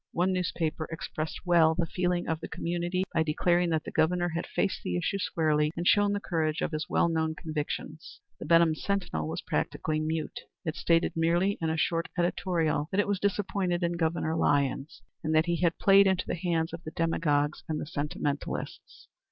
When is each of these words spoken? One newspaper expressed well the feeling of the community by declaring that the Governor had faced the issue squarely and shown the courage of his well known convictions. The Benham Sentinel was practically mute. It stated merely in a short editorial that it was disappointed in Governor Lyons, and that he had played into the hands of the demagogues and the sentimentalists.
One 0.13 0.33
newspaper 0.33 0.85
expressed 0.89 1.45
well 1.45 1.75
the 1.75 1.85
feeling 1.85 2.27
of 2.27 2.39
the 2.39 2.47
community 2.47 3.03
by 3.13 3.21
declaring 3.21 3.69
that 3.69 3.83
the 3.83 3.91
Governor 3.91 4.29
had 4.29 4.47
faced 4.47 4.81
the 4.81 4.97
issue 4.97 5.19
squarely 5.19 5.71
and 5.77 5.85
shown 5.85 6.11
the 6.11 6.19
courage 6.19 6.61
of 6.61 6.71
his 6.71 6.89
well 6.89 7.07
known 7.07 7.35
convictions. 7.35 8.19
The 8.39 8.47
Benham 8.47 8.73
Sentinel 8.73 9.27
was 9.27 9.43
practically 9.43 9.99
mute. 9.99 10.39
It 10.65 10.75
stated 10.75 11.13
merely 11.15 11.59
in 11.61 11.69
a 11.69 11.77
short 11.77 12.09
editorial 12.17 12.87
that 12.89 12.99
it 12.99 13.07
was 13.07 13.19
disappointed 13.19 13.83
in 13.83 13.91
Governor 13.95 14.35
Lyons, 14.35 15.03
and 15.23 15.35
that 15.35 15.45
he 15.45 15.57
had 15.57 15.77
played 15.77 16.07
into 16.07 16.25
the 16.25 16.33
hands 16.33 16.73
of 16.73 16.83
the 16.83 16.89
demagogues 16.89 17.63
and 17.69 17.79
the 17.79 17.85
sentimentalists. 17.85 19.07